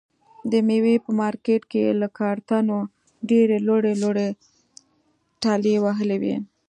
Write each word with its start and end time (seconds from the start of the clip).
د 0.51 0.53
مېوې 0.67 0.95
په 1.05 1.11
مارکېټ 1.21 1.61
کې 1.71 1.79
یې 1.85 1.91
له 2.01 2.07
کارتنو 2.19 2.79
ډېرې 3.29 3.57
لوړې 3.67 3.93
لوړې 4.01 4.27
ټلې 5.43 5.75
وهلې 5.85 6.17
وي. 6.23 6.35